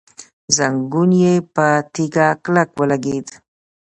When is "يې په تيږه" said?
1.21-2.27